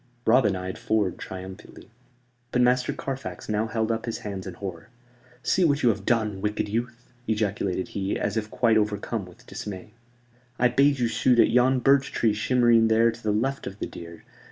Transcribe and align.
Robin 0.25 0.55
eyed 0.55 0.79
Ford 0.79 1.19
triumphantly. 1.19 1.91
But 2.51 2.63
Master 2.63 2.91
Carfax 2.91 3.47
now 3.47 3.67
held 3.67 3.91
up 3.91 4.07
his 4.07 4.17
hands 4.25 4.47
in 4.47 4.55
horror. 4.55 4.89
"See 5.43 5.63
what 5.63 5.83
you 5.83 5.89
have 5.89 6.07
done, 6.07 6.41
wicked 6.41 6.67
youth," 6.67 7.05
ejaculated 7.27 7.89
he, 7.89 8.17
as 8.17 8.35
if 8.35 8.49
quite 8.49 8.77
overcome 8.77 9.27
with 9.27 9.45
dismay. 9.45 9.91
"I 10.57 10.69
bade 10.69 10.97
you 10.97 11.07
shoot 11.07 11.37
at 11.39 11.51
yon 11.51 11.81
birch 11.81 12.11
tree 12.11 12.33
shimmering 12.33 12.87
there 12.87 13.11
to 13.11 13.21
the 13.21 13.31
left 13.31 13.67
of 13.67 13.77
the 13.77 13.85
deer. 13.85 14.23